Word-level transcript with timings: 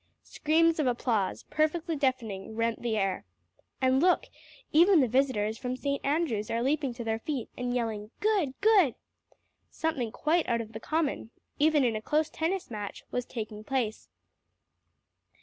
Screams 0.23 0.79
of 0.79 0.87
applause, 0.87 1.43
perfectly 1.51 1.95
deafening, 1.95 2.55
rent 2.55 2.81
the 2.81 2.97
air. 2.97 3.23
And 3.79 3.99
look! 4.01 4.25
even 4.71 4.99
the 4.99 5.07
visitors 5.07 5.59
from 5.59 5.75
St. 5.75 6.03
Andrew's 6.03 6.49
are 6.49 6.63
leaping 6.63 6.91
to 6.95 7.03
their 7.03 7.19
feet, 7.19 7.49
and 7.55 7.71
yelling, 7.75 8.09
"Good 8.19 8.55
good." 8.61 8.95
Something 9.69 10.11
quite 10.11 10.49
out 10.49 10.59
of 10.59 10.73
the 10.73 10.79
common, 10.79 11.29
even 11.59 11.83
in 11.83 11.95
a 11.95 12.01
close 12.01 12.31
tennis 12.31 12.71
match, 12.71 13.03
was 13.11 13.25
taking 13.27 13.63
place. 13.63 14.09